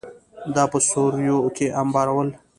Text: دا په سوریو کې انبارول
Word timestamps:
دا 0.55 0.63
په 0.71 0.77
سوریو 0.89 1.37
کې 1.55 1.67
انبارول 1.81 2.29